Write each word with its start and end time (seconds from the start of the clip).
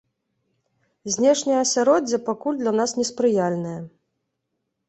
Знешняе 1.15 1.59
асяроддзе 1.65 2.21
пакуль 2.31 2.57
для 2.63 2.73
нас 2.81 2.97
неспрыяльнае. 3.01 3.79